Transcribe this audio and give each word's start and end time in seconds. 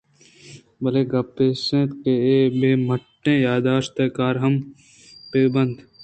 بلئے 0.81 1.01
گپ 1.11 1.37
ایش 1.41 1.63
اِنت 1.75 1.91
کہ 2.03 2.13
اے 2.25 2.37
بے 2.59 2.71
مٹّیں 2.87 3.39
یاداشت 3.47 3.95
ءَ 4.03 4.15
کار 4.17 4.35
ہم 4.43 4.53
بہ 5.31 5.41
بند 5.53 5.75